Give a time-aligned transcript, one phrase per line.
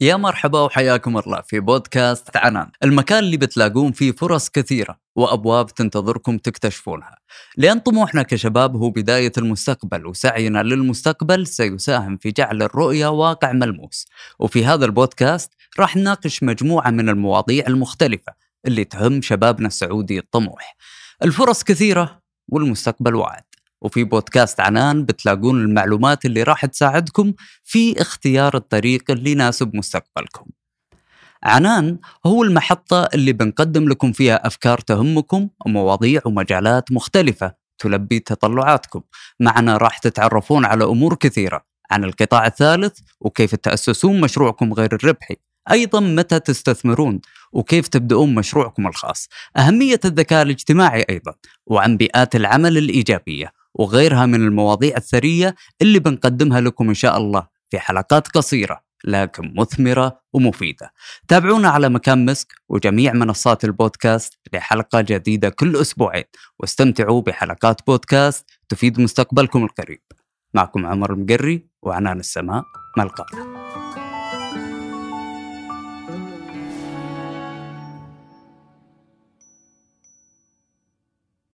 [0.00, 2.70] يا مرحبا وحياكم الله في بودكاست عنان.
[2.84, 7.18] المكان اللي بتلاقون فيه فرص كثيرة وأبواب تنتظركم تكتشفونها.
[7.56, 14.06] لأن طموحنا كشباب هو بداية المستقبل وسعينا للمستقبل سيساهم في جعل الرؤية واقع ملموس.
[14.38, 18.32] وفي هذا البودكاست راح نناقش مجموعة من المواضيع المختلفة
[18.66, 20.76] اللي تهم شبابنا السعودي الطموح.
[21.22, 23.42] الفرص كثيرة والمستقبل واعد.
[23.84, 27.32] وفي بودكاست عنان بتلاقون المعلومات اللي راح تساعدكم
[27.64, 30.46] في اختيار الطريق اللي يناسب مستقبلكم.
[31.42, 39.00] عنان هو المحطة اللي بنقدم لكم فيها أفكار تهمكم ومواضيع ومجالات مختلفة تلبي تطلعاتكم.
[39.40, 45.36] معنا راح تتعرفون على أمور كثيرة عن القطاع الثالث وكيف تأسسون مشروعكم غير الربحي.
[45.70, 47.20] أيضا متى تستثمرون
[47.52, 51.34] وكيف تبدأون مشروعكم الخاص أهمية الذكاء الاجتماعي أيضا
[51.66, 57.78] وعن بيئات العمل الإيجابية وغيرها من المواضيع الثرية اللي بنقدمها لكم إن شاء الله في
[57.78, 60.92] حلقات قصيرة لكن مثمرة ومفيدة.
[61.28, 66.24] تابعونا على مكان مسك وجميع منصات البودكاست لحلقة جديدة كل أسبوعين.
[66.58, 70.02] واستمتعوا بحلقات بودكاست تفيد مستقبلكم القريب.
[70.54, 72.62] معكم عمر المقري وعنان السماء.
[72.96, 73.04] ما